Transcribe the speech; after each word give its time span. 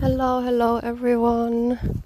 Hello, 0.00 0.40
hello 0.40 0.78
everyone. 0.78 2.02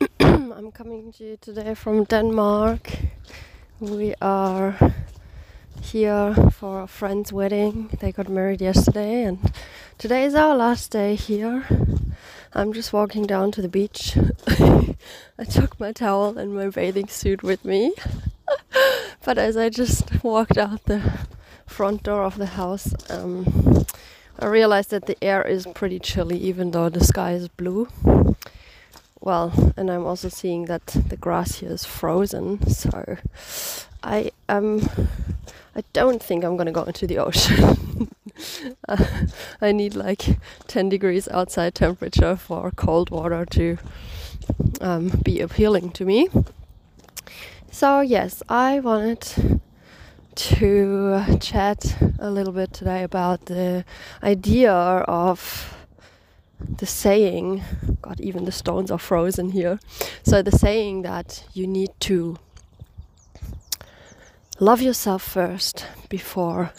I'm 0.20 0.70
coming 0.70 1.14
to 1.14 1.24
you 1.24 1.38
today 1.40 1.72
from 1.72 2.04
Denmark. 2.04 2.90
We 3.80 4.14
are 4.20 4.76
here 5.80 6.34
for 6.52 6.82
a 6.82 6.86
friend's 6.86 7.32
wedding. 7.32 7.88
They 8.00 8.12
got 8.12 8.28
married 8.28 8.60
yesterday, 8.60 9.22
and 9.22 9.50
today 9.96 10.24
is 10.24 10.34
our 10.34 10.54
last 10.54 10.90
day 10.90 11.14
here. 11.14 11.64
I'm 12.52 12.74
just 12.74 12.92
walking 12.92 13.24
down 13.24 13.50
to 13.52 13.62
the 13.62 13.68
beach. 13.68 14.14
I 15.38 15.44
took 15.48 15.80
my 15.80 15.92
towel 15.92 16.36
and 16.36 16.54
my 16.54 16.68
bathing 16.68 17.08
suit 17.08 17.42
with 17.42 17.64
me. 17.64 17.94
but 19.24 19.38
as 19.38 19.56
I 19.56 19.70
just 19.70 20.22
walked 20.22 20.58
out 20.58 20.84
the 20.84 21.00
front 21.66 22.02
door 22.02 22.24
of 22.24 22.36
the 22.36 22.60
house, 22.60 22.92
um, 23.08 23.86
I 24.38 24.46
realized 24.46 24.90
that 24.90 25.06
the 25.06 25.22
air 25.22 25.42
is 25.42 25.66
pretty 25.74 25.98
chilly 25.98 26.38
even 26.38 26.70
though 26.70 26.88
the 26.88 27.04
sky 27.04 27.32
is 27.32 27.48
blue. 27.48 27.88
Well, 29.20 29.72
and 29.76 29.90
I'm 29.90 30.04
also 30.04 30.28
seeing 30.28 30.64
that 30.64 30.86
the 30.86 31.16
grass 31.16 31.56
here 31.56 31.70
is 31.70 31.84
frozen, 31.84 32.66
so 32.68 33.18
I 34.02 34.32
um 34.48 34.88
I 35.76 35.84
don't 35.92 36.22
think 36.22 36.44
I'm 36.44 36.56
gonna 36.56 36.72
go 36.72 36.82
into 36.82 37.06
the 37.06 37.18
ocean. 37.18 38.10
uh, 38.88 39.04
I 39.60 39.72
need 39.72 39.94
like 39.94 40.38
10 40.66 40.88
degrees 40.88 41.28
outside 41.28 41.74
temperature 41.74 42.36
for 42.36 42.70
cold 42.72 43.10
water 43.10 43.46
to 43.46 43.78
um, 44.80 45.08
be 45.22 45.40
appealing 45.40 45.92
to 45.92 46.04
me. 46.04 46.28
So 47.70 48.00
yes, 48.00 48.42
I 48.48 48.80
wanted 48.80 49.60
to 50.34 51.38
chat 51.40 51.96
a 52.18 52.30
little 52.30 52.52
bit 52.52 52.72
today 52.72 53.02
about 53.02 53.46
the 53.46 53.84
idea 54.22 54.72
of 54.72 55.76
the 56.78 56.86
saying, 56.86 57.62
God, 58.00 58.20
even 58.20 58.44
the 58.44 58.52
stones 58.52 58.90
are 58.90 58.98
frozen 58.98 59.50
here. 59.50 59.78
So, 60.22 60.42
the 60.42 60.52
saying 60.52 61.02
that 61.02 61.44
you 61.52 61.66
need 61.66 61.90
to 62.00 62.38
love 64.60 64.80
yourself 64.80 65.22
first 65.22 65.86
before 66.08 66.72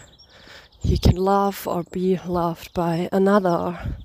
you 0.82 0.98
can 0.98 1.16
love 1.16 1.68
or 1.68 1.84
be 1.84 2.20
loved 2.26 2.74
by 2.74 3.10
another. 3.12 3.96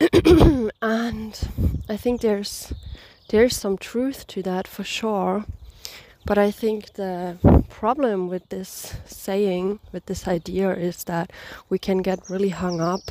and 0.82 1.48
I 1.88 1.96
think 1.96 2.20
there's 2.20 2.72
there's 3.28 3.56
some 3.56 3.76
truth 3.76 4.26
to 4.28 4.42
that 4.42 4.66
for 4.66 4.84
sure. 4.84 5.44
But 6.26 6.38
I 6.38 6.50
think 6.50 6.92
the 6.94 7.38
problem 7.68 8.28
with 8.28 8.48
this 8.50 8.94
saying, 9.06 9.80
with 9.92 10.06
this 10.06 10.28
idea, 10.28 10.70
is 10.72 11.04
that 11.04 11.32
we 11.68 11.78
can 11.78 11.98
get 11.98 12.28
really 12.28 12.50
hung 12.50 12.80
up 12.80 13.10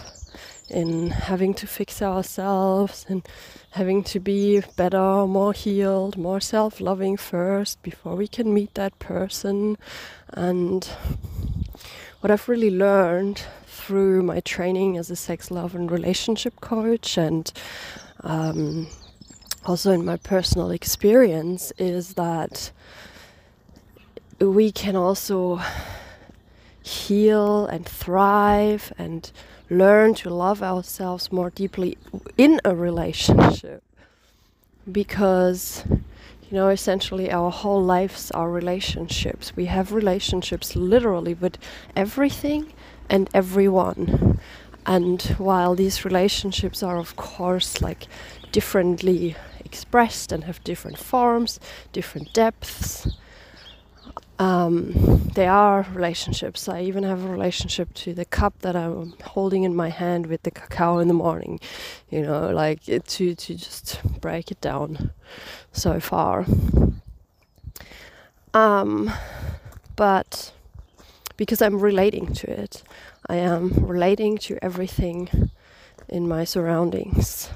in 0.69 1.09
having 1.09 1.53
to 1.55 1.67
fix 1.67 2.01
ourselves 2.01 3.05
and 3.09 3.27
having 3.71 4.03
to 4.03 4.19
be 4.19 4.61
better, 4.77 5.25
more 5.25 5.53
healed, 5.53 6.17
more 6.17 6.39
self 6.39 6.79
loving 6.79 7.17
first 7.17 7.81
before 7.81 8.15
we 8.15 8.27
can 8.27 8.53
meet 8.53 8.73
that 8.75 8.97
person. 8.99 9.77
And 10.33 10.87
what 12.21 12.31
I've 12.31 12.47
really 12.47 12.71
learned 12.71 13.43
through 13.65 14.23
my 14.23 14.39
training 14.41 14.97
as 14.97 15.09
a 15.09 15.15
sex, 15.15 15.49
love, 15.49 15.73
and 15.73 15.89
relationship 15.89 16.61
coach 16.61 17.17
and 17.17 17.51
um, 18.23 18.87
also 19.65 19.91
in 19.91 20.05
my 20.05 20.17
personal 20.17 20.71
experience 20.71 21.71
is 21.77 22.13
that 22.13 22.71
we 24.39 24.71
can 24.71 24.95
also 24.95 25.61
heal 26.81 27.65
and 27.67 27.85
thrive 27.85 28.93
and 28.97 29.31
learn 29.69 30.13
to 30.15 30.29
love 30.29 30.63
ourselves 30.63 31.31
more 31.31 31.49
deeply 31.49 31.97
in 32.37 32.59
a 32.65 32.75
relationship. 32.75 33.83
Because 34.89 35.83
you 35.87 36.57
know 36.57 36.69
essentially 36.69 37.31
our 37.31 37.51
whole 37.51 37.83
lives 37.83 38.31
are 38.31 38.49
relationships. 38.49 39.55
We 39.55 39.65
have 39.65 39.91
relationships 39.91 40.75
literally 40.75 41.33
with 41.33 41.57
everything 41.95 42.73
and 43.09 43.29
everyone 43.33 44.39
and 44.85 45.21
while 45.37 45.75
these 45.75 46.05
relationships 46.05 46.81
are 46.83 46.97
of 46.97 47.15
course 47.15 47.81
like 47.81 48.07
differently 48.51 49.35
expressed 49.63 50.31
and 50.31 50.43
have 50.45 50.63
different 50.63 50.97
forms 50.97 51.59
different 51.91 52.33
depths 52.33 53.07
um, 54.39 54.93
there 55.35 55.51
are 55.51 55.85
relationships. 55.93 56.69
I 56.69 56.81
even 56.83 57.03
have 57.03 57.25
a 57.25 57.27
relationship 57.27 57.93
to 57.95 58.13
the 58.13 58.23
cup 58.23 58.59
that 58.59 58.73
I'm 58.73 59.13
holding 59.21 59.63
in 59.63 59.75
my 59.75 59.89
hand 59.89 60.27
with 60.27 60.43
the 60.43 60.51
cacao 60.51 60.99
in 60.99 61.09
the 61.09 61.13
morning. 61.13 61.59
You 62.09 62.21
know, 62.21 62.49
like 62.49 62.83
to 62.85 63.35
to 63.35 63.35
just 63.35 63.99
break 64.21 64.49
it 64.49 64.61
down 64.61 65.11
so 65.73 65.99
far. 65.99 66.45
Um, 68.53 69.11
but 69.97 70.53
because 71.35 71.61
I'm 71.61 71.79
relating 71.79 72.33
to 72.35 72.49
it, 72.49 72.83
I 73.29 73.35
am 73.35 73.85
relating 73.85 74.39
to 74.39 74.57
everything 74.59 75.51
in 76.07 76.27
my 76.27 76.43
surroundings. 76.45 77.51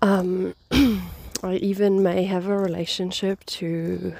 Um, 0.00 0.54
I 1.42 1.56
even 1.56 2.02
may 2.02 2.24
have 2.24 2.46
a 2.46 2.56
relationship 2.56 3.44
to 3.60 4.14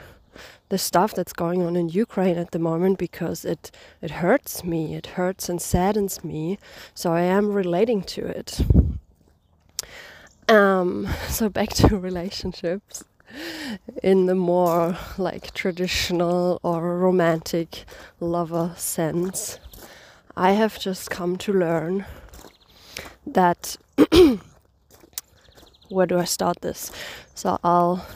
the 0.69 0.76
stuff 0.76 1.14
that's 1.14 1.32
going 1.32 1.62
on 1.62 1.75
in 1.75 1.88
Ukraine 1.88 2.36
at 2.36 2.50
the 2.50 2.58
moment 2.58 2.98
because 2.98 3.47
it 3.47 3.70
it 4.03 4.10
hurts 4.10 4.62
me, 4.62 4.94
it 4.94 5.06
hurts 5.19 5.48
and 5.48 5.60
saddens 5.60 6.22
me. 6.22 6.58
So 6.94 7.14
I 7.14 7.22
am 7.22 7.52
relating 7.52 8.02
to 8.14 8.26
it. 8.26 8.60
Um, 10.48 11.08
so 11.28 11.48
back 11.48 11.70
to 11.81 11.97
relationships 12.10 13.04
in 14.02 14.26
the 14.26 14.34
more 14.34 14.98
like 15.16 15.54
traditional 15.54 16.60
or 16.62 16.98
romantic 16.98 17.84
lover 18.20 18.75
sense. 18.76 19.58
I 20.37 20.53
have 20.53 20.79
just 20.79 21.11
come 21.11 21.37
to 21.39 21.53
learn 21.53 22.07
that 23.27 23.77
where 25.89 26.07
do 26.07 26.19
I 26.19 26.25
start 26.25 26.61
this? 26.61 26.91
So 27.35 27.59
I'll 27.65 28.07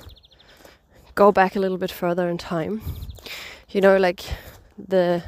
go 1.14 1.32
back 1.32 1.56
a 1.56 1.60
little 1.60 1.78
bit 1.78 1.90
further 1.90 2.28
in 2.28 2.38
time, 2.38 2.82
you 3.68 3.80
know, 3.80 3.96
like 3.96 4.24
the 4.78 5.24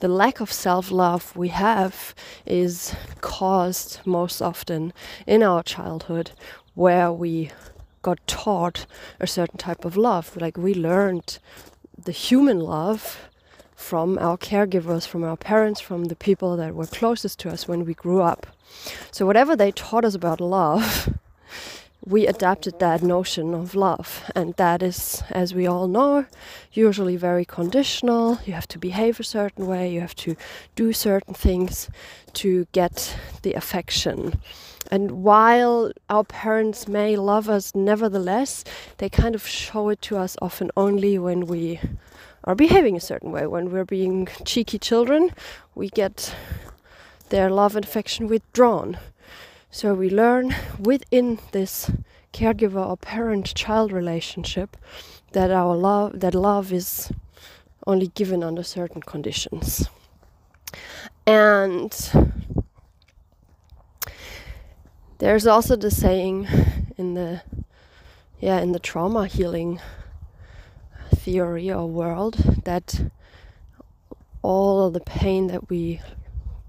the 0.00 0.08
lack 0.08 0.40
of 0.40 0.52
self-love 0.52 1.34
we 1.36 1.48
have 1.48 2.14
is 2.44 2.94
caused 3.22 4.00
most 4.04 4.42
often 4.42 4.92
in 5.26 5.42
our 5.42 5.62
childhood 5.62 6.32
where 6.74 7.10
we 7.10 7.50
got 8.02 8.24
taught 8.26 8.84
a 9.18 9.26
certain 9.26 9.56
type 9.56 9.86
of 9.86 9.96
love 9.96 10.36
like 10.36 10.58
we 10.58 10.74
learned 10.74 11.38
the 11.96 12.12
human 12.12 12.60
love 12.60 13.30
from 13.76 14.18
our 14.18 14.36
caregivers 14.36 15.06
from 15.06 15.22
our 15.22 15.36
parents 15.36 15.80
from 15.80 16.06
the 16.06 16.16
people 16.16 16.56
that 16.56 16.74
were 16.74 16.86
closest 16.86 17.38
to 17.38 17.48
us 17.48 17.68
when 17.68 17.84
we 17.84 17.94
grew 17.94 18.20
up 18.20 18.46
so 19.12 19.24
whatever 19.24 19.54
they 19.54 19.70
taught 19.70 20.04
us 20.04 20.14
about 20.14 20.40
love 20.40 21.08
we 22.06 22.24
adapted 22.24 22.78
that 22.78 23.02
notion 23.02 23.52
of 23.52 23.74
love. 23.74 24.30
And 24.34 24.54
that 24.54 24.80
is, 24.80 25.24
as 25.28 25.52
we 25.52 25.66
all 25.66 25.88
know, 25.88 26.26
usually 26.72 27.16
very 27.16 27.44
conditional. 27.44 28.38
You 28.46 28.52
have 28.52 28.68
to 28.68 28.78
behave 28.78 29.18
a 29.18 29.24
certain 29.24 29.66
way, 29.66 29.92
you 29.92 30.00
have 30.00 30.14
to 30.16 30.36
do 30.76 30.92
certain 30.92 31.34
things 31.34 31.90
to 32.34 32.68
get 32.70 33.18
the 33.42 33.54
affection. 33.54 34.40
And 34.88 35.24
while 35.24 35.90
our 36.08 36.22
parents 36.22 36.86
may 36.86 37.16
love 37.16 37.48
us 37.48 37.74
nevertheless, 37.74 38.62
they 38.98 39.08
kind 39.08 39.34
of 39.34 39.44
show 39.44 39.88
it 39.88 40.00
to 40.02 40.16
us 40.16 40.36
often 40.40 40.70
only 40.76 41.18
when 41.18 41.46
we 41.46 41.80
are 42.46 42.54
behaving 42.54 42.96
a 42.96 43.00
certain 43.00 43.32
way. 43.32 43.46
When 43.46 43.70
we're 43.70 43.84
being 43.84 44.28
cheeky 44.44 44.78
children, 44.78 45.32
we 45.74 45.88
get 45.88 46.34
their 47.28 47.50
love 47.50 47.74
and 47.76 47.84
affection 47.84 48.28
withdrawn. 48.28 48.98
So 49.70 49.94
we 49.94 50.08
learn 50.08 50.54
within 50.78 51.38
this 51.52 51.90
caregiver 52.32 52.86
or 52.86 52.96
parent 52.96 53.54
child 53.54 53.92
relationship 53.92 54.76
that 55.32 55.50
our 55.50 55.74
love 55.76 56.20
that 56.20 56.34
love 56.34 56.72
is 56.72 57.10
only 57.86 58.08
given 58.08 58.42
under 58.42 58.62
certain 58.62 59.02
conditions. 59.02 59.88
And 61.26 61.92
there's 65.18 65.46
also 65.46 65.76
the 65.76 65.90
saying 65.90 66.46
in 66.96 67.14
the 67.14 67.42
yeah, 68.38 68.60
in 68.60 68.72
the 68.72 68.78
trauma 68.78 69.26
healing 69.26 69.80
theory 71.26 71.72
or 71.72 71.84
world 71.86 72.34
that 72.64 73.10
all 74.42 74.90
the 74.92 75.00
pain 75.00 75.48
that 75.48 75.68
we 75.68 76.00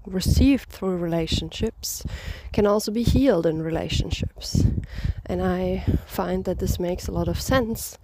received 0.04 0.68
through 0.68 0.96
relationships 0.96 2.04
can 2.52 2.66
also 2.66 2.90
be 2.90 3.04
healed 3.04 3.46
in 3.46 3.62
relationships. 3.62 4.64
And 5.24 5.40
I 5.40 5.84
find 6.06 6.44
that 6.44 6.58
this 6.58 6.80
makes 6.80 7.06
a 7.06 7.12
lot 7.12 7.28
of 7.28 7.40
sense 7.40 7.98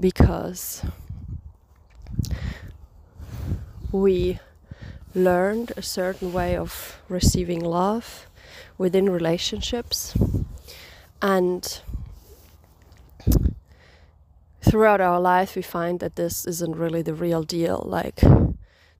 because 0.00 0.82
we 3.92 4.40
learned 5.14 5.72
a 5.76 5.82
certain 5.82 6.32
way 6.32 6.56
of 6.56 7.00
receiving 7.08 7.62
love. 7.64 8.26
within 8.78 9.08
relationships. 9.08 10.14
And 11.22 11.80
throughout 14.68 15.00
our 15.00 15.20
life, 15.20 15.56
we 15.56 15.62
find 15.62 16.00
that 16.00 16.16
this 16.16 16.46
isn't 16.46 16.76
really 16.76 17.02
the 17.02 17.14
real 17.14 17.42
deal. 17.42 17.82
Like, 17.86 18.20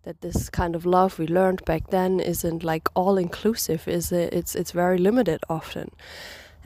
that 0.07 0.21
this 0.21 0.49
kind 0.49 0.77
of 0.77 0.87
love 0.87 1.19
we 1.19 1.27
learned 1.27 1.65
back 1.65 1.91
then 1.91 2.21
isn't 2.21 2.63
like 2.63 2.89
all 2.95 3.19
inclusive 3.19 3.89
is 3.89 4.13
it? 4.13 4.33
it's 4.33 4.55
it's 4.55 4.71
very 4.71 4.99
limited 4.99 5.41
often 5.51 5.91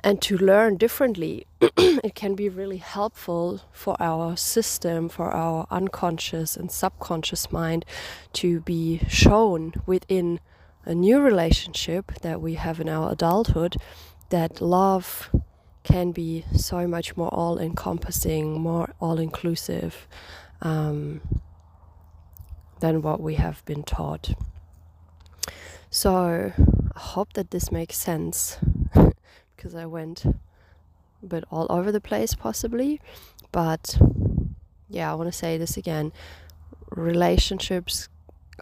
and 0.05 0.21
to 0.21 0.37
learn 0.37 0.77
differently 0.77 1.47
it 1.61 2.15
can 2.15 2.35
be 2.35 2.51
really 2.51 2.77
helpful 2.77 3.63
for 3.73 3.97
our 3.99 4.37
system 4.37 5.09
for 5.09 5.31
our 5.31 5.67
unconscious 5.71 6.55
and 6.55 6.71
subconscious 6.71 7.51
mind 7.51 7.85
to 8.35 8.61
be 8.61 9.01
shown 9.09 9.73
within 9.87 10.39
a 10.85 10.95
new 10.95 11.19
relationship 11.19 12.13
that 12.21 12.43
we 12.43 12.55
have 12.55 12.79
in 12.79 12.91
our 12.91 13.11
adulthood 13.11 13.75
that 14.29 14.61
love 14.61 15.31
can 15.83 16.13
be 16.13 16.45
so 16.55 16.87
much 16.87 17.17
more 17.17 17.29
all 17.29 17.59
encompassing 17.59 18.61
more 18.61 18.93
all 19.01 19.19
inclusive 19.19 20.07
um, 20.61 21.21
than 22.81 23.03
what 23.03 23.21
we 23.21 23.35
have 23.35 23.65
been 23.65 23.83
taught. 23.83 24.35
So 25.89 26.53
I 26.95 26.99
hope 26.99 27.33
that 27.33 27.51
this 27.51 27.73
makes 27.73 27.97
sense 27.97 28.59
because 29.57 29.75
I 29.75 29.87
went 29.87 30.25
a 30.25 31.27
bit 31.27 31.45
all 31.51 31.67
over 31.71 31.91
the 31.91 32.01
place, 32.01 32.35
possibly. 32.35 33.01
But 33.53 33.99
yeah, 34.89 35.11
I 35.11 35.15
want 35.15 35.33
to 35.33 35.37
say 35.37 35.59
this 35.59 35.77
again 35.77 36.13
relationships 36.91 38.09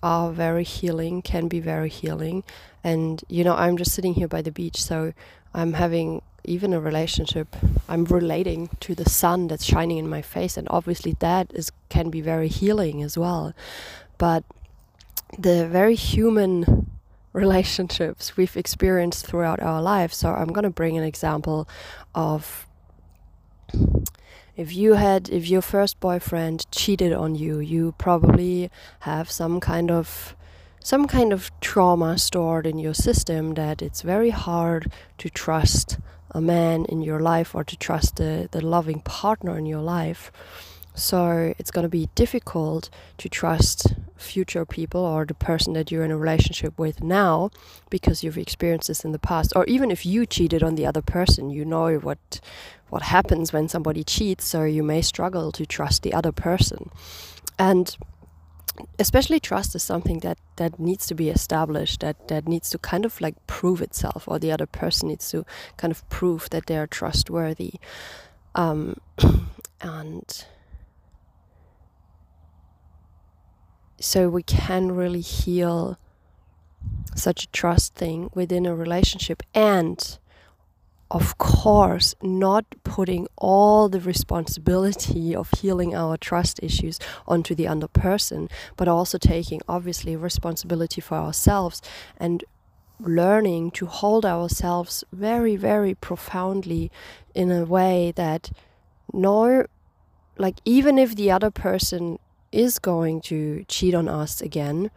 are 0.02 0.30
very 0.30 0.64
healing, 0.64 1.22
can 1.22 1.48
be 1.48 1.60
very 1.60 1.88
healing. 1.88 2.44
And 2.84 3.22
you 3.28 3.44
know, 3.44 3.54
I'm 3.54 3.76
just 3.76 3.92
sitting 3.92 4.14
here 4.14 4.28
by 4.28 4.42
the 4.42 4.52
beach, 4.52 4.82
so 4.82 5.12
I'm 5.54 5.74
having 5.74 6.22
even 6.44 6.72
a 6.72 6.80
relationship. 6.80 7.56
I'm 7.88 8.04
relating 8.04 8.70
to 8.80 8.94
the 8.94 9.08
sun 9.08 9.48
that's 9.48 9.64
shining 9.64 9.98
in 9.98 10.08
my 10.08 10.22
face, 10.22 10.56
and 10.56 10.66
obviously 10.70 11.16
that 11.20 11.50
is 11.54 11.70
can 11.88 12.10
be 12.10 12.20
very 12.20 12.48
healing 12.48 13.02
as 13.02 13.18
well 13.18 13.54
but 14.18 14.44
the 15.38 15.66
very 15.66 15.94
human 15.94 16.90
relationships 17.32 18.36
we've 18.36 18.56
experienced 18.56 19.24
throughout 19.26 19.60
our 19.60 19.80
lives. 19.80 20.16
So 20.16 20.32
I'm 20.32 20.48
going 20.48 20.64
to 20.64 20.70
bring 20.70 20.98
an 20.98 21.04
example 21.04 21.68
of 22.14 22.66
if 24.56 24.74
you 24.74 24.94
had 24.94 25.28
if 25.28 25.48
your 25.48 25.62
first 25.62 26.00
boyfriend 26.00 26.66
cheated 26.72 27.12
on 27.12 27.36
you, 27.36 27.60
you 27.60 27.94
probably 27.96 28.70
have 29.00 29.30
some 29.30 29.60
kind 29.60 29.90
of 29.90 30.34
some 30.88 31.06
kind 31.06 31.34
of 31.34 31.50
trauma 31.60 32.16
stored 32.16 32.66
in 32.66 32.78
your 32.78 32.94
system 32.94 33.52
that 33.52 33.82
it's 33.82 34.00
very 34.00 34.30
hard 34.30 34.90
to 35.18 35.28
trust 35.28 35.98
a 36.30 36.40
man 36.40 36.86
in 36.86 37.02
your 37.02 37.20
life 37.20 37.54
or 37.54 37.62
to 37.62 37.76
trust 37.76 38.16
the, 38.16 38.48
the 38.52 38.64
loving 38.64 38.98
partner 39.00 39.58
in 39.58 39.66
your 39.66 39.82
life. 39.82 40.32
So 40.94 41.52
it's 41.58 41.70
going 41.70 41.82
to 41.82 41.90
be 41.90 42.08
difficult 42.14 42.88
to 43.18 43.28
trust 43.28 43.96
future 44.16 44.64
people 44.64 45.02
or 45.02 45.26
the 45.26 45.34
person 45.34 45.74
that 45.74 45.90
you're 45.90 46.06
in 46.06 46.10
a 46.10 46.16
relationship 46.16 46.78
with 46.78 47.02
now 47.02 47.50
because 47.90 48.24
you've 48.24 48.38
experienced 48.38 48.88
this 48.88 49.04
in 49.04 49.12
the 49.12 49.18
past. 49.18 49.52
Or 49.54 49.66
even 49.66 49.90
if 49.90 50.06
you 50.06 50.24
cheated 50.24 50.62
on 50.62 50.74
the 50.74 50.86
other 50.86 51.02
person, 51.02 51.50
you 51.50 51.66
know 51.66 51.98
what 51.98 52.40
what 52.88 53.02
happens 53.02 53.52
when 53.52 53.68
somebody 53.68 54.04
cheats, 54.04 54.46
so 54.46 54.64
you 54.64 54.82
may 54.82 55.02
struggle 55.02 55.52
to 55.52 55.66
trust 55.66 56.02
the 56.02 56.14
other 56.14 56.32
person. 56.32 56.88
And 57.58 57.94
especially 58.98 59.40
trust 59.40 59.74
is 59.74 59.82
something 59.82 60.20
that 60.20 60.38
that 60.56 60.78
needs 60.78 61.06
to 61.06 61.14
be 61.14 61.28
established 61.28 62.00
that 62.00 62.28
that 62.28 62.46
needs 62.48 62.70
to 62.70 62.78
kind 62.78 63.04
of 63.04 63.20
like 63.20 63.34
prove 63.46 63.80
itself 63.82 64.24
or 64.26 64.38
the 64.38 64.52
other 64.52 64.66
person 64.66 65.08
needs 65.08 65.30
to 65.30 65.44
kind 65.76 65.90
of 65.90 66.08
prove 66.08 66.48
that 66.50 66.66
they're 66.66 66.86
trustworthy. 66.86 67.74
Um, 68.54 68.96
and 69.80 70.44
so 74.00 74.28
we 74.28 74.42
can 74.42 74.92
really 74.92 75.20
heal 75.20 75.98
such 77.14 77.44
a 77.44 77.48
trust 77.48 77.94
thing 77.94 78.30
within 78.34 78.66
a 78.66 78.74
relationship. 78.74 79.42
And 79.54 80.18
of 81.10 81.38
course, 81.38 82.14
not 82.22 82.66
putting 82.84 83.28
all 83.36 83.88
the 83.88 84.00
responsibility 84.00 85.34
of 85.34 85.50
healing 85.58 85.94
our 85.94 86.16
trust 86.16 86.60
issues 86.62 86.98
onto 87.26 87.54
the 87.54 87.66
other 87.66 87.88
person, 87.88 88.48
but 88.76 88.88
also 88.88 89.16
taking 89.16 89.62
obviously 89.68 90.16
responsibility 90.16 91.00
for 91.00 91.16
ourselves 91.16 91.80
and 92.18 92.44
learning 93.00 93.70
to 93.70 93.86
hold 93.86 94.26
ourselves 94.26 95.04
very, 95.12 95.56
very 95.56 95.94
profoundly 95.94 96.90
in 97.34 97.50
a 97.50 97.64
way 97.64 98.12
that 98.16 98.50
no, 99.12 99.64
like, 100.36 100.56
even 100.64 100.98
if 100.98 101.14
the 101.16 101.30
other 101.30 101.50
person 101.50 102.18
is 102.52 102.78
going 102.78 103.20
to 103.20 103.64
cheat 103.68 103.94
on 103.94 104.08
us 104.08 104.40
again, 104.40 104.90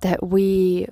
that 0.00 0.26
we 0.26 0.88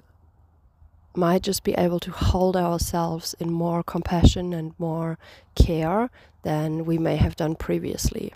might 1.15 1.43
just 1.43 1.65
be 1.65 1.73
able 1.75 2.01
to 2.01 2.11
hold 2.11 2.57
ourselves 2.57 3.35
in 3.39 3.51
more 3.51 3.83
compassion 3.83 4.53
and 4.53 4.75
more 4.79 5.19
care 5.55 6.11
than 6.43 6.85
we 6.85 6.99
may 6.99 7.17
have 7.17 7.37
done 7.37 7.55
previously. 7.55 8.33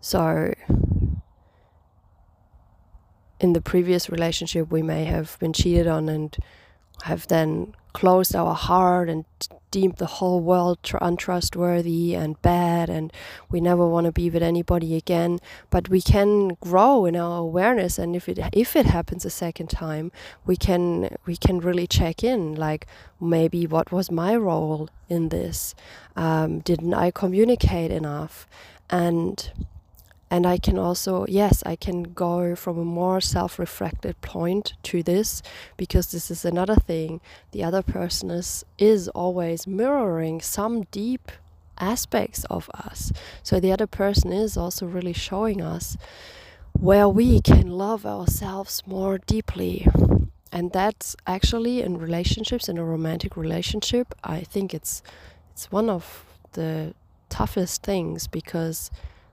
So, 0.00 0.52
in 3.40 3.52
the 3.52 3.60
previous 3.60 4.08
relationship, 4.08 4.70
we 4.70 4.82
may 4.82 5.04
have 5.04 5.36
been 5.38 5.52
cheated 5.52 5.86
on 5.86 6.08
and 6.08 6.36
have 7.02 7.26
then 7.28 7.74
closed 7.92 8.34
our 8.34 8.54
heart 8.54 9.08
and 9.08 9.24
deemed 9.70 9.96
the 9.96 10.06
whole 10.06 10.40
world 10.40 10.78
tr- 10.82 10.98
untrustworthy 11.00 12.14
and 12.14 12.40
bad 12.42 12.88
and 12.90 13.12
we 13.50 13.60
never 13.60 13.88
want 13.88 14.04
to 14.04 14.12
be 14.12 14.30
with 14.30 14.42
anybody 14.42 14.94
again. 14.94 15.40
But 15.70 15.88
we 15.88 16.00
can 16.00 16.56
grow 16.60 17.06
in 17.06 17.16
our 17.16 17.38
awareness 17.38 17.98
and 17.98 18.14
if 18.14 18.28
it 18.28 18.38
if 18.52 18.76
it 18.76 18.86
happens 18.86 19.24
a 19.24 19.30
second 19.30 19.68
time 19.70 20.12
we 20.44 20.56
can 20.56 21.16
we 21.26 21.36
can 21.36 21.58
really 21.58 21.86
check 21.86 22.22
in 22.22 22.54
like 22.54 22.86
maybe 23.20 23.66
what 23.66 23.90
was 23.90 24.10
my 24.10 24.36
role 24.36 24.88
in 25.08 25.30
this? 25.30 25.74
Um, 26.14 26.60
didn't 26.60 26.94
i 26.94 27.10
communicate 27.10 27.90
enough? 27.90 28.46
And 28.90 29.50
and 30.32 30.46
I 30.46 30.56
can 30.56 30.78
also, 30.78 31.26
yes, 31.28 31.62
I 31.66 31.76
can 31.76 32.04
go 32.04 32.56
from 32.56 32.78
a 32.78 32.86
more 32.86 33.20
self 33.20 33.58
reflected 33.58 34.18
point 34.22 34.72
to 34.84 35.02
this 35.02 35.42
because 35.76 36.10
this 36.10 36.30
is 36.30 36.46
another 36.46 36.74
thing. 36.74 37.20
The 37.50 37.62
other 37.62 37.82
person 37.82 38.30
is, 38.30 38.64
is 38.78 39.08
always 39.08 39.66
mirroring 39.66 40.40
some 40.40 40.84
deep 40.84 41.30
aspects 41.76 42.44
of 42.44 42.70
us. 42.72 43.12
So 43.42 43.60
the 43.60 43.72
other 43.72 43.86
person 43.86 44.32
is 44.32 44.56
also 44.56 44.86
really 44.86 45.12
showing 45.12 45.60
us 45.60 45.98
where 46.72 47.10
we 47.10 47.42
can 47.42 47.68
love 47.68 48.06
ourselves 48.06 48.82
more 48.86 49.18
deeply. 49.18 49.86
And 50.50 50.72
that's 50.72 51.14
actually 51.26 51.82
in 51.82 51.98
relationships, 51.98 52.70
in 52.70 52.78
a 52.78 52.84
romantic 52.84 53.36
relationship, 53.36 54.14
I 54.24 54.40
think 54.40 54.72
it's 54.72 55.02
it's 55.50 55.70
one 55.70 55.90
of 55.90 56.24
the 56.52 56.94
toughest 57.28 57.82
things 57.82 58.26
because 58.26 58.90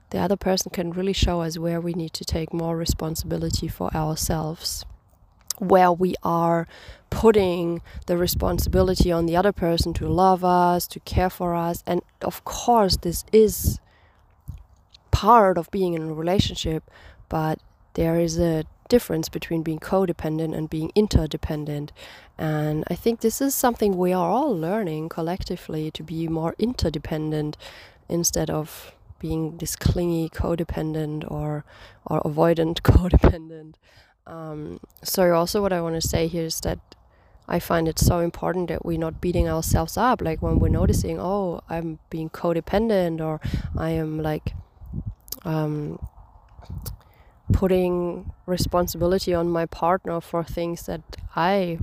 the 0.09 0.19
other 0.19 0.35
person 0.35 0.71
can 0.71 0.91
really 0.91 1.13
show 1.13 1.41
us 1.41 1.57
where 1.57 1.79
we 1.79 1.93
need 1.93 2.13
to 2.13 2.25
take 2.25 2.53
more 2.53 2.75
responsibility 2.75 3.67
for 3.67 3.93
ourselves 3.95 4.85
where 5.59 5.91
we 5.91 6.15
are 6.23 6.67
putting 7.09 7.81
the 8.07 8.17
responsibility 8.17 9.11
on 9.11 9.25
the 9.25 9.35
other 9.35 9.51
person 9.51 9.93
to 9.93 10.07
love 10.07 10.43
us, 10.43 10.87
to 10.87 10.99
care 11.01 11.29
for 11.29 11.53
us. 11.53 11.83
And 11.85 12.01
of 12.21 12.43
course, 12.45 12.97
this 12.97 13.25
is 13.31 13.79
part 15.11 15.57
of 15.57 15.69
being 15.71 15.93
in 15.93 16.03
a 16.03 16.13
relationship, 16.13 16.89
but 17.27 17.59
there 17.93 18.19
is 18.19 18.39
a 18.39 18.63
difference 18.87 19.29
between 19.29 19.61
being 19.61 19.79
codependent 19.79 20.55
and 20.55 20.69
being 20.69 20.91
interdependent. 20.95 21.91
And 22.37 22.83
I 22.87 22.95
think 22.95 23.19
this 23.19 23.41
is 23.41 23.53
something 23.53 23.97
we 23.97 24.13
are 24.13 24.29
all 24.29 24.55
learning 24.57 25.09
collectively 25.09 25.91
to 25.91 26.03
be 26.03 26.27
more 26.27 26.55
interdependent 26.57 27.57
instead 28.07 28.49
of 28.49 28.95
being 29.19 29.57
this 29.57 29.75
clingy 29.75 30.29
codependent 30.29 31.29
or 31.29 31.65
or 32.05 32.21
avoidant 32.21 32.81
codependent. 32.81 33.75
Um, 34.25 34.79
so 35.03 35.33
also 35.33 35.61
what 35.61 35.73
I 35.73 35.81
want 35.81 36.01
to 36.01 36.07
say 36.07 36.27
here 36.27 36.45
is 36.45 36.59
that 36.61 36.79
I 37.47 37.59
find 37.59 37.87
it 37.87 37.97
so 37.97 38.19
important 38.19 38.67
that 38.69 38.85
we're 38.85 38.99
not 38.99 39.19
beating 39.19 39.49
ourselves 39.49 39.97
up. 39.97 40.21
Like 40.21 40.41
when 40.41 40.59
we're 40.59 40.69
noticing, 40.69 41.19
oh, 41.19 41.61
I'm 41.67 41.97
being 42.11 42.29
codependent 42.29 43.21
or 43.21 43.41
I 43.75 43.89
am 43.89 44.21
like 44.21 44.53
um, 45.43 45.97
putting 47.51 48.31
responsibility 48.45 49.33
on 49.33 49.49
my 49.49 49.65
partner 49.65 50.21
for 50.21 50.43
things 50.43 50.85
that 50.85 51.01
I 51.35 51.79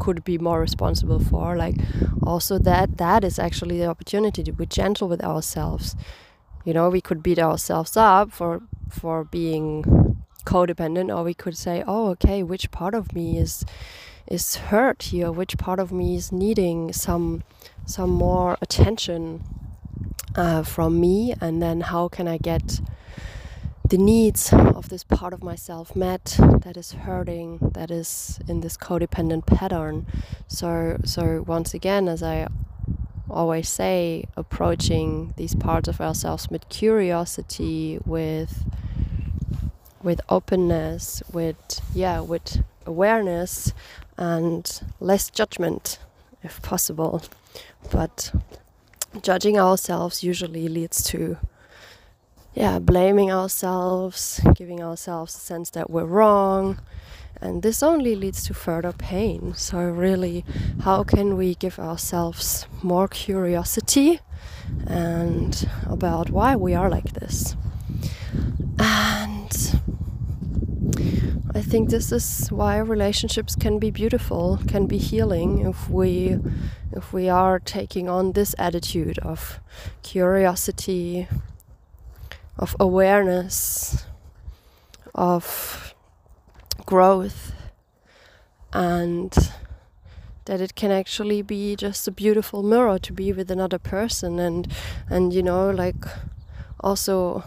could 0.00 0.24
be 0.24 0.38
more 0.38 0.60
responsible 0.60 1.20
for 1.20 1.56
like 1.56 1.76
also 2.22 2.58
that 2.58 2.98
that 2.98 3.22
is 3.22 3.38
actually 3.38 3.78
the 3.78 3.86
opportunity 3.86 4.42
to 4.42 4.52
be 4.52 4.66
gentle 4.66 5.08
with 5.08 5.22
ourselves. 5.22 5.94
You 6.64 6.74
know 6.74 6.90
we 6.90 7.00
could 7.00 7.22
beat 7.22 7.38
ourselves 7.38 7.96
up 7.96 8.32
for 8.32 8.62
for 8.90 9.24
being 9.24 9.84
codependent 10.44 11.14
or 11.14 11.22
we 11.22 11.34
could 11.34 11.56
say 11.56 11.84
oh 11.86 12.08
okay 12.10 12.42
which 12.42 12.70
part 12.70 12.94
of 12.94 13.14
me 13.14 13.38
is 13.38 13.64
is 14.26 14.56
hurt 14.56 15.02
here? 15.04 15.30
Which 15.30 15.58
part 15.58 15.78
of 15.80 15.92
me 15.92 16.16
is 16.16 16.32
needing 16.32 16.92
some 16.92 17.42
some 17.84 18.10
more 18.10 18.56
attention 18.62 19.42
uh, 20.36 20.62
from 20.62 21.00
me? 21.00 21.34
And 21.40 21.62
then 21.62 21.80
how 21.92 22.08
can 22.08 22.28
i 22.28 22.38
get 22.38 22.80
the 23.90 23.98
needs 23.98 24.52
of 24.52 24.88
this 24.88 25.02
part 25.02 25.32
of 25.32 25.42
myself 25.42 25.96
met 25.96 26.36
that 26.38 26.76
is 26.76 26.92
hurting 26.92 27.58
that 27.74 27.90
is 27.90 28.38
in 28.46 28.60
this 28.60 28.76
codependent 28.76 29.46
pattern. 29.46 30.06
So 30.46 31.00
so 31.04 31.44
once 31.46 31.74
again 31.74 32.08
as 32.08 32.22
i 32.22 32.46
always 33.28 33.68
say 33.68 34.24
approaching 34.36 35.34
these 35.36 35.56
parts 35.56 35.88
of 35.88 36.00
ourselves 36.00 36.48
with 36.48 36.68
curiosity 36.68 37.98
with 38.06 38.64
with 40.04 40.20
openness 40.28 41.22
with 41.32 41.80
yeah 41.92 42.20
with 42.20 42.62
awareness 42.86 43.72
and 44.16 44.82
less 45.00 45.30
judgment 45.30 45.98
if 46.44 46.62
possible. 46.62 47.22
But 47.90 48.32
judging 49.20 49.58
ourselves 49.58 50.22
usually 50.22 50.68
leads 50.68 51.02
to 51.10 51.38
yeah, 52.54 52.78
blaming 52.78 53.30
ourselves, 53.30 54.40
giving 54.56 54.82
ourselves 54.82 55.34
a 55.34 55.38
sense 55.38 55.70
that 55.70 55.90
we're 55.90 56.04
wrong. 56.04 56.80
And 57.40 57.62
this 57.62 57.82
only 57.82 58.14
leads 58.14 58.44
to 58.44 58.54
further 58.54 58.92
pain. 58.92 59.54
So, 59.54 59.78
really, 59.78 60.44
how 60.82 61.04
can 61.04 61.36
we 61.36 61.54
give 61.54 61.78
ourselves 61.78 62.66
more 62.82 63.08
curiosity 63.08 64.20
and 64.86 65.68
about 65.86 66.30
why 66.30 66.56
we 66.56 66.74
are 66.74 66.90
like 66.90 67.14
this? 67.14 67.56
And 68.78 69.80
I 71.54 71.62
think 71.62 71.88
this 71.90 72.12
is 72.12 72.48
why 72.48 72.78
relationships 72.78 73.56
can 73.56 73.78
be 73.78 73.90
beautiful, 73.90 74.58
can 74.66 74.86
be 74.86 74.98
healing 74.98 75.60
if 75.66 75.88
we 75.88 76.38
if 76.92 77.12
we 77.12 77.28
are 77.28 77.58
taking 77.58 78.08
on 78.08 78.32
this 78.32 78.54
attitude 78.58 79.18
of 79.20 79.60
curiosity, 80.02 81.28
of 82.60 82.76
awareness, 82.78 84.04
of 85.14 85.94
growth, 86.84 87.52
and 88.72 89.34
that 90.44 90.60
it 90.60 90.74
can 90.74 90.90
actually 90.90 91.40
be 91.40 91.74
just 91.74 92.06
a 92.06 92.10
beautiful 92.10 92.62
mirror 92.62 92.98
to 92.98 93.12
be 93.14 93.32
with 93.32 93.50
another 93.50 93.78
person 93.78 94.38
and 94.38 94.70
and 95.08 95.32
you 95.32 95.42
know 95.42 95.70
like 95.70 96.04
also 96.80 97.42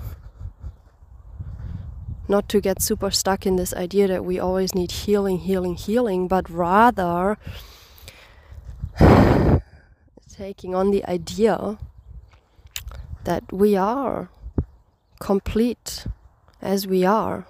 not 2.27 2.47
to 2.49 2.59
get 2.59 2.81
super 2.81 3.11
stuck 3.11 3.45
in 3.45 3.55
this 3.55 3.73
idea 3.73 4.07
that 4.07 4.25
we 4.25 4.39
always 4.39 4.73
need 4.73 4.91
healing 4.91 5.39
healing 5.39 5.75
healing 5.75 6.27
but 6.27 6.49
rather 6.49 7.37
taking 10.31 10.73
on 10.73 10.91
the 10.91 11.05
idea 11.05 11.77
that 13.25 13.43
we 13.51 13.75
are 13.75 14.29
complete 15.23 16.05
as 16.61 16.85
we 16.85 17.05
are, 17.05 17.47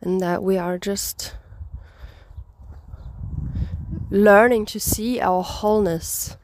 and 0.00 0.18
that 0.18 0.42
we 0.42 0.56
are 0.56 0.78
just 0.78 1.34
learning 4.10 4.64
to 4.64 4.80
see 4.80 5.20
our 5.20 5.42
wholeness 5.42 6.38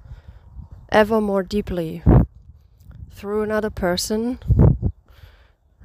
ever 0.93 1.23
more 1.23 1.43
deeply 1.43 2.03
through 3.11 3.43
another 3.43 3.71
person 3.71 4.39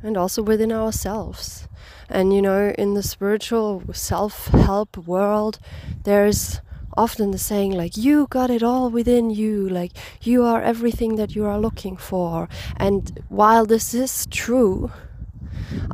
and 0.04 0.18
also 0.18 0.44
within 0.44 0.74
ourselves. 0.74 1.70
And 2.10 2.34
you 2.34 2.42
know, 2.42 2.74
in 2.78 2.94
the 2.94 3.04
spiritual 3.04 3.84
self 3.94 4.48
help 4.48 4.98
world, 4.98 5.60
there's 6.04 6.60
often 6.98 7.32
the 7.32 7.38
saying 7.38 7.72
like 7.72 7.98
you 7.98 8.28
got 8.30 8.50
it 8.50 8.64
all 8.64 8.90
within 8.90 9.30
you 9.30 9.68
like 9.68 9.92
you 10.22 10.44
are 10.44 10.62
everything 10.62 11.16
that 11.16 11.36
you 11.36 11.46
are 11.46 11.60
looking 11.60 11.98
for. 11.98 12.50
And 12.78 13.24
while 13.30 13.66
this 13.66 13.94
is 13.94 14.28
true 14.28 14.92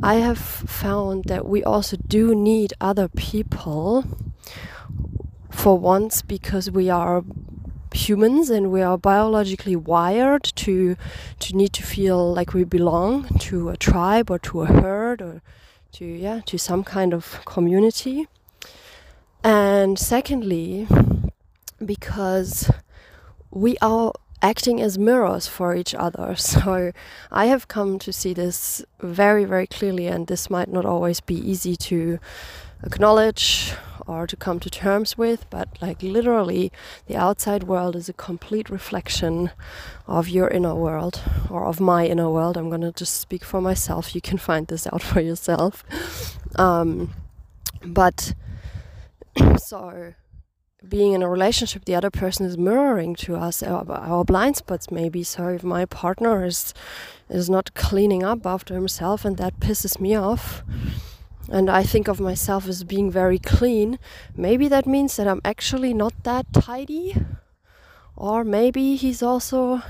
i 0.02 0.14
have 0.14 0.38
found 0.38 1.24
that 1.24 1.46
we 1.46 1.62
also 1.62 1.96
do 2.08 2.34
need 2.34 2.72
other 2.80 3.08
people 3.08 4.04
for 5.50 5.78
once 5.78 6.22
because 6.22 6.70
we 6.70 6.88
are 6.88 7.24
humans 7.92 8.50
and 8.50 8.70
we 8.70 8.82
are 8.82 8.98
biologically 8.98 9.74
wired 9.74 10.44
to 10.44 10.96
to 11.38 11.56
need 11.56 11.72
to 11.72 11.82
feel 11.82 12.32
like 12.34 12.52
we 12.52 12.64
belong 12.64 13.24
to 13.38 13.70
a 13.70 13.76
tribe 13.76 14.30
or 14.30 14.38
to 14.38 14.62
a 14.62 14.66
herd 14.66 15.22
or 15.22 15.42
to 15.92 16.04
yeah 16.04 16.40
to 16.46 16.58
some 16.58 16.84
kind 16.84 17.14
of 17.14 17.40
community 17.44 18.28
and 19.44 19.98
secondly, 19.98 20.86
because 21.84 22.70
we 23.50 23.76
are 23.80 24.12
acting 24.42 24.80
as 24.80 24.98
mirrors 24.98 25.46
for 25.46 25.74
each 25.74 25.94
other. 25.94 26.34
So 26.48 26.92
I 27.30 27.46
have 27.46 27.68
come 27.68 27.98
to 28.00 28.12
see 28.12 28.34
this 28.34 28.84
very, 29.00 29.44
very 29.44 29.66
clearly, 29.66 30.06
and 30.06 30.26
this 30.26 30.50
might 30.50 30.70
not 30.70 30.84
always 30.84 31.20
be 31.20 31.34
easy 31.34 31.76
to 31.76 32.18
acknowledge 32.84 33.74
or 34.06 34.26
to 34.26 34.36
come 34.36 34.58
to 34.58 34.70
terms 34.70 35.18
with, 35.18 35.44
but 35.50 35.68
like 35.82 36.02
literally, 36.02 36.72
the 37.06 37.16
outside 37.16 37.64
world 37.64 37.94
is 37.94 38.08
a 38.08 38.14
complete 38.14 38.70
reflection 38.70 39.50
of 40.06 40.28
your 40.28 40.48
inner 40.48 40.74
world 40.74 41.20
or 41.50 41.66
of 41.66 41.78
my 41.78 42.06
inner 42.06 42.30
world. 42.30 42.56
I'm 42.56 42.70
gonna 42.70 42.92
just 42.92 43.20
speak 43.20 43.44
for 43.44 43.60
myself. 43.60 44.14
You 44.14 44.22
can 44.22 44.38
find 44.38 44.66
this 44.66 44.86
out 44.86 45.02
for 45.02 45.20
yourself. 45.20 45.84
Um, 46.56 47.12
but 47.84 48.32
so 49.58 50.14
being 50.88 51.12
in 51.12 51.22
a 51.22 51.28
relationship 51.28 51.84
the 51.84 51.94
other 51.94 52.10
person 52.10 52.46
is 52.46 52.56
mirroring 52.56 53.14
to 53.14 53.34
us 53.34 53.62
our, 53.62 53.90
our, 53.90 54.24
blind 54.24 54.56
spots 54.56 54.90
maybe. 54.90 55.22
So 55.24 55.48
if 55.48 55.64
my 55.64 55.84
partner 55.84 56.44
is 56.44 56.72
is 57.28 57.50
not 57.50 57.74
cleaning 57.74 58.22
up 58.22 58.46
after 58.46 58.74
himself 58.74 59.24
and 59.24 59.36
that 59.38 59.58
pisses 59.60 60.00
me 60.00 60.14
off 60.14 60.62
and 61.50 61.70
i 61.70 61.82
think 61.82 62.08
of 62.08 62.20
myself 62.20 62.68
as 62.68 62.84
being 62.84 63.10
very 63.10 63.38
clean 63.38 63.98
maybe 64.36 64.68
that 64.68 64.86
means 64.86 65.16
that 65.16 65.26
i'm 65.26 65.40
actually 65.44 65.94
not 65.94 66.12
that 66.24 66.46
tidy 66.52 67.16
or 68.16 68.44
maybe 68.44 68.96
he's 68.96 69.22
also 69.22 69.82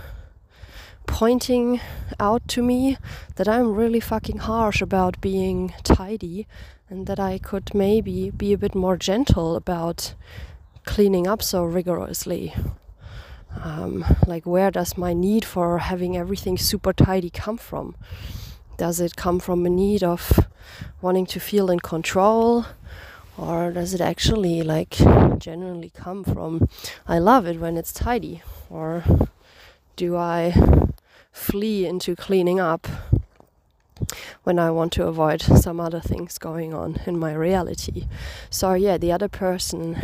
pointing 1.18 1.80
out 2.20 2.46
to 2.46 2.62
me 2.62 2.96
that 3.36 3.48
i'm 3.48 3.74
really 3.74 3.98
fucking 4.00 4.38
harsh 4.38 4.80
about 4.80 5.20
being 5.20 5.74
tidy 5.82 6.46
and 6.90 7.06
that 7.06 7.20
I 7.20 7.38
could 7.38 7.74
maybe 7.74 8.30
be 8.30 8.52
a 8.52 8.58
bit 8.58 8.74
more 8.74 8.96
gentle 8.96 9.56
about 9.56 10.14
cleaning 10.84 11.26
up 11.26 11.42
so 11.42 11.64
rigorously. 11.64 12.54
Um, 13.62 14.04
like, 14.26 14.46
where 14.46 14.70
does 14.70 14.96
my 14.96 15.12
need 15.12 15.44
for 15.44 15.78
having 15.78 16.16
everything 16.16 16.56
super 16.56 16.92
tidy 16.92 17.30
come 17.30 17.58
from? 17.58 17.94
Does 18.76 19.00
it 19.00 19.16
come 19.16 19.38
from 19.38 19.66
a 19.66 19.70
need 19.70 20.02
of 20.02 20.46
wanting 21.02 21.26
to 21.26 21.40
feel 21.40 21.70
in 21.70 21.80
control? 21.80 22.64
Or 23.36 23.70
does 23.70 23.92
it 23.94 24.00
actually, 24.00 24.62
like, 24.62 24.96
genuinely 25.38 25.90
come 25.90 26.24
from 26.24 26.68
I 27.06 27.18
love 27.18 27.46
it 27.46 27.60
when 27.60 27.76
it's 27.76 27.92
tidy? 27.92 28.42
Or 28.70 29.04
do 29.96 30.16
I 30.16 30.87
flee 31.32 31.86
into 31.86 32.16
cleaning 32.16 32.60
up 32.60 32.86
when 34.44 34.58
I 34.58 34.70
want 34.70 34.92
to 34.94 35.06
avoid 35.06 35.42
some 35.42 35.80
other 35.80 36.00
things 36.00 36.38
going 36.38 36.72
on 36.72 37.00
in 37.06 37.18
my 37.18 37.32
reality. 37.34 38.06
So, 38.50 38.74
yeah, 38.74 38.96
the 38.96 39.12
other 39.12 39.28
person 39.28 39.98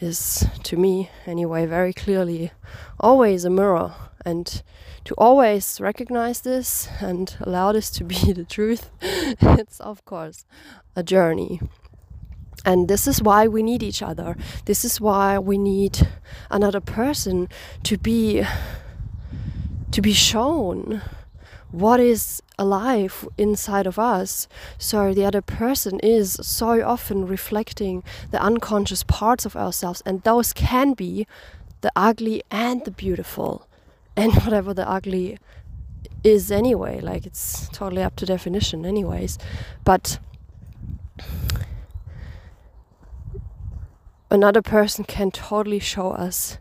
is, 0.00 0.46
to 0.62 0.76
me 0.76 1.10
anyway, 1.26 1.66
very 1.66 1.92
clearly 1.92 2.52
always 2.98 3.44
a 3.44 3.50
mirror. 3.50 3.94
And 4.24 4.62
to 5.04 5.14
always 5.18 5.80
recognize 5.80 6.40
this 6.40 6.88
and 7.00 7.36
allow 7.40 7.72
this 7.72 7.90
to 7.90 8.04
be 8.04 8.32
the 8.32 8.44
truth, 8.44 8.90
it's 9.02 9.80
of 9.80 10.04
course 10.04 10.46
a 10.96 11.02
journey. 11.02 11.60
And 12.64 12.88
this 12.88 13.06
is 13.06 13.20
why 13.22 13.46
we 13.46 13.62
need 13.62 13.82
each 13.82 14.02
other. 14.02 14.36
This 14.64 14.86
is 14.86 14.98
why 14.98 15.38
we 15.38 15.58
need 15.58 16.08
another 16.50 16.80
person 16.80 17.48
to 17.82 17.98
be 17.98 18.42
to 19.94 20.02
be 20.02 20.12
shown 20.12 21.00
what 21.70 22.00
is 22.00 22.42
alive 22.58 23.28
inside 23.38 23.86
of 23.86 23.96
us. 23.96 24.48
So 24.76 25.14
the 25.14 25.24
other 25.24 25.40
person 25.40 26.00
is 26.00 26.32
so 26.42 26.84
often 26.84 27.28
reflecting 27.28 28.02
the 28.32 28.42
unconscious 28.42 29.04
parts 29.04 29.46
of 29.46 29.54
ourselves, 29.54 30.02
and 30.04 30.20
those 30.22 30.52
can 30.52 30.94
be 30.94 31.28
the 31.82 31.92
ugly 31.94 32.42
and 32.50 32.84
the 32.84 32.90
beautiful, 32.90 33.68
and 34.16 34.34
whatever 34.42 34.74
the 34.74 34.88
ugly 34.88 35.38
is 36.24 36.50
anyway. 36.50 37.00
Like 37.00 37.24
it's 37.24 37.68
totally 37.68 38.02
up 38.02 38.16
to 38.16 38.26
definition, 38.26 38.84
anyways. 38.84 39.38
But 39.84 40.18
another 44.28 44.60
person 44.60 45.04
can 45.04 45.30
totally 45.30 45.78
show 45.78 46.10
us 46.10 46.58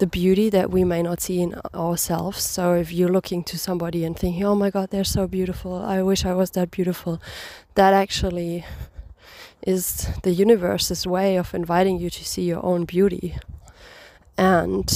the 0.00 0.06
beauty 0.06 0.50
that 0.50 0.70
we 0.70 0.82
may 0.82 1.02
not 1.02 1.20
see 1.20 1.40
in 1.42 1.54
ourselves. 1.74 2.42
So 2.42 2.74
if 2.74 2.90
you're 2.90 3.12
looking 3.12 3.44
to 3.44 3.58
somebody 3.58 4.04
and 4.04 4.18
thinking, 4.18 4.44
"Oh 4.44 4.54
my 4.54 4.70
God, 4.70 4.88
they're 4.90 5.04
so 5.04 5.26
beautiful. 5.26 5.74
I 5.74 6.02
wish 6.02 6.24
I 6.24 6.34
was 6.34 6.50
that 6.52 6.70
beautiful," 6.70 7.20
that 7.74 7.92
actually 7.92 8.64
is 9.66 10.08
the 10.22 10.32
universe's 10.32 11.06
way 11.06 11.36
of 11.36 11.54
inviting 11.54 12.00
you 12.00 12.08
to 12.10 12.24
see 12.24 12.42
your 12.42 12.64
own 12.64 12.86
beauty. 12.86 13.36
And 14.38 14.88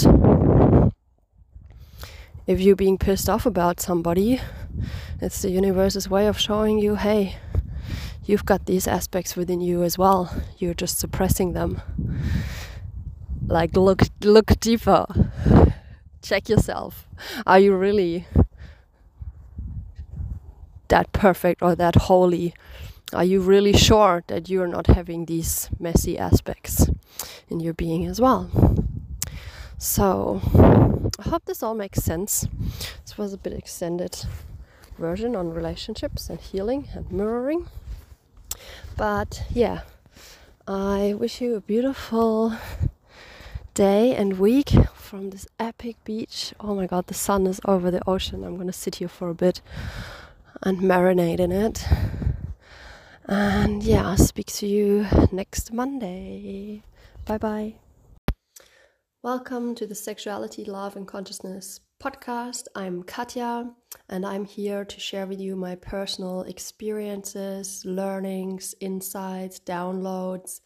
if 2.47 2.61
you're 2.61 2.77
being 2.77 2.99
pissed 2.99 3.29
off 3.29 3.45
about 3.47 3.81
somebody, 3.81 4.41
it's 5.21 5.43
the 5.43 5.51
universe's 5.51 6.09
way 6.09 6.27
of 6.27 6.39
showing 6.39 6.79
you, 6.79 6.95
hey, 6.97 7.37
you've 8.25 8.47
got 8.47 8.65
these 8.65 8.87
aspects 8.89 9.37
within 9.37 9.61
you 9.61 9.83
as 9.83 9.99
well. 9.99 10.31
You're 10.59 10.81
just 10.81 10.99
suppressing 10.99 11.53
them. 11.53 11.83
Like 13.47 13.77
look 13.77 14.03
look 14.23 14.59
deeper. 14.61 15.07
Check 16.23 16.49
yourself. 16.49 17.07
Are 17.47 17.59
you 17.59 17.77
really 17.77 18.27
that 20.89 21.13
perfect 21.13 21.63
or 21.63 21.75
that 21.75 21.95
holy? 21.95 22.55
Are 23.13 23.25
you 23.25 23.41
really 23.41 23.73
sure 23.75 24.25
that 24.27 24.49
you're 24.49 24.67
not 24.67 24.87
having 24.87 25.27
these 25.27 25.69
messy 25.79 26.19
aspects 26.19 26.89
in 27.49 27.61
your 27.61 27.75
being 27.75 28.07
as 28.07 28.21
well? 28.21 28.51
So, 29.77 30.41
I 31.19 31.29
hope 31.29 31.45
this 31.45 31.63
all 31.63 31.75
makes 31.75 32.03
sense. 32.03 32.49
This 33.03 33.19
was 33.19 33.35
a 33.35 33.39
bit 33.39 33.53
extended 33.53 34.17
version 34.99 35.37
on 35.37 35.53
relationships 35.53 36.31
and 36.31 36.41
healing 36.41 36.89
and 36.95 37.11
mirroring. 37.13 37.69
But 38.97 39.45
yeah, 39.51 39.83
I 40.67 41.15
wish 41.19 41.41
you 41.41 41.57
a 41.57 41.61
beautiful 41.61 42.57
day 43.75 44.15
and 44.15 44.39
week 44.39 44.71
from 44.95 45.31
this 45.31 45.49
epic 45.59 45.97
beach. 46.05 46.55
Oh 46.61 46.77
my 46.77 46.87
god, 46.87 47.09
the 47.09 47.15
sun 47.15 47.45
is 47.49 47.61
over 47.65 47.91
the 47.91 48.09
ocean. 48.09 48.45
I'm 48.45 48.57
gonna 48.57 48.73
sit 48.73 48.97
here 48.97 49.09
for 49.09 49.29
a 49.29 49.35
bit 49.35 49.61
and 50.63 50.79
marinate 50.79 51.41
in 51.41 51.51
it. 51.51 51.85
And 53.27 53.83
yeah, 53.83 54.09
I'll 54.09 54.17
speak 54.17 54.47
to 54.47 54.67
you 54.69 55.07
next 55.33 55.73
Monday. 55.73 56.85
Bye 57.25 57.39
bye. 57.39 57.75
Welcome 59.23 59.75
to 59.75 59.89
the 59.89 59.95
Sexuality, 59.97 60.65
Love, 60.65 60.95
and 60.95 61.09
Consciousness 61.09 61.81
podcast. 62.01 62.67
I'm 62.77 63.03
Katja, 63.03 63.73
and 64.09 64.25
I'm 64.25 64.45
here 64.45 64.85
to 64.85 65.01
share 65.01 65.27
with 65.27 65.41
you 65.41 65.57
my 65.57 65.75
personal 65.75 66.43
experiences, 66.43 67.83
learnings, 67.85 68.77
insights, 68.81 69.59
downloads 69.59 70.61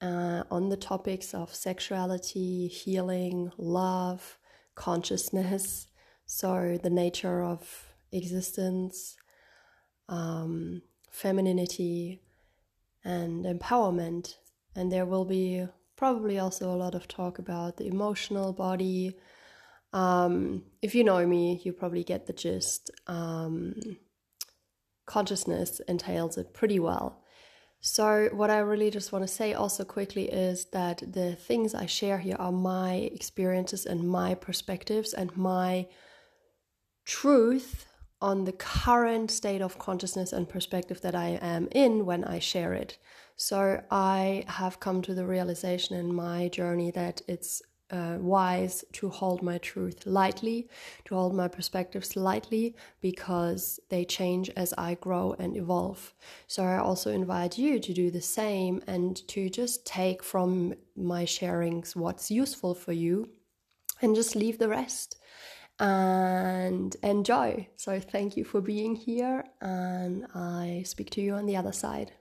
uh, 0.00 0.44
on 0.50 0.68
the 0.68 0.76
topics 0.76 1.34
of 1.34 1.54
sexuality, 1.54 2.68
healing, 2.68 3.52
love, 3.58 4.38
consciousness. 4.74 5.86
So, 6.32 6.78
the 6.80 6.90
nature 6.90 7.42
of 7.42 7.92
existence, 8.12 9.16
um, 10.08 10.82
femininity, 11.10 12.22
and 13.04 13.44
empowerment. 13.44 14.36
And 14.76 14.92
there 14.92 15.06
will 15.06 15.24
be 15.24 15.66
probably 15.96 16.38
also 16.38 16.70
a 16.70 16.76
lot 16.76 16.94
of 16.94 17.08
talk 17.08 17.38
about 17.38 17.78
the 17.78 17.86
emotional 17.86 18.52
body. 18.52 19.16
Um, 19.92 20.62
if 20.80 20.94
you 20.94 21.04
know 21.04 21.26
me, 21.26 21.60
you 21.64 21.72
probably 21.72 22.04
get 22.04 22.26
the 22.26 22.32
gist. 22.32 22.90
Um, 23.06 23.74
consciousness 25.06 25.80
entails 25.88 26.38
it 26.38 26.54
pretty 26.54 26.78
well. 26.78 27.19
So, 27.82 28.28
what 28.32 28.50
I 28.50 28.58
really 28.58 28.90
just 28.90 29.10
want 29.10 29.26
to 29.26 29.32
say 29.32 29.54
also 29.54 29.84
quickly 29.84 30.28
is 30.30 30.66
that 30.66 31.02
the 31.12 31.34
things 31.34 31.74
I 31.74 31.86
share 31.86 32.18
here 32.18 32.36
are 32.38 32.52
my 32.52 32.92
experiences 32.94 33.86
and 33.86 34.06
my 34.06 34.34
perspectives 34.34 35.14
and 35.14 35.34
my 35.34 35.86
truth 37.06 37.86
on 38.20 38.44
the 38.44 38.52
current 38.52 39.30
state 39.30 39.62
of 39.62 39.78
consciousness 39.78 40.32
and 40.32 40.46
perspective 40.46 41.00
that 41.00 41.14
I 41.14 41.38
am 41.40 41.68
in 41.72 42.04
when 42.04 42.22
I 42.22 42.38
share 42.38 42.74
it. 42.74 42.98
So 43.36 43.82
I 43.90 44.44
have 44.46 44.80
come 44.80 45.00
to 45.02 45.14
the 45.14 45.24
realization 45.24 45.96
in 45.96 46.14
my 46.14 46.48
journey 46.48 46.90
that 46.90 47.22
it's 47.26 47.62
uh, 47.90 48.16
wise 48.20 48.84
to 48.92 49.08
hold 49.08 49.42
my 49.42 49.58
truth 49.58 50.06
lightly, 50.06 50.68
to 51.04 51.14
hold 51.14 51.34
my 51.34 51.48
perspectives 51.48 52.16
lightly, 52.16 52.74
because 53.00 53.80
they 53.88 54.04
change 54.04 54.50
as 54.56 54.72
I 54.78 54.94
grow 54.94 55.34
and 55.38 55.56
evolve. 55.56 56.14
So 56.46 56.64
I 56.64 56.78
also 56.78 57.10
invite 57.10 57.58
you 57.58 57.80
to 57.80 57.92
do 57.92 58.10
the 58.10 58.20
same 58.20 58.82
and 58.86 59.16
to 59.28 59.48
just 59.50 59.86
take 59.86 60.22
from 60.22 60.74
my 60.96 61.24
sharings 61.24 61.96
what's 61.96 62.30
useful 62.30 62.74
for 62.74 62.92
you 62.92 63.28
and 64.02 64.14
just 64.14 64.34
leave 64.34 64.58
the 64.58 64.68
rest 64.68 65.16
and 65.78 66.94
enjoy. 67.02 67.66
So 67.76 68.00
thank 68.00 68.36
you 68.36 68.44
for 68.44 68.60
being 68.60 68.94
here, 68.94 69.44
and 69.60 70.26
I 70.34 70.82
speak 70.84 71.10
to 71.10 71.22
you 71.22 71.34
on 71.34 71.46
the 71.46 71.56
other 71.56 71.72
side. 71.72 72.12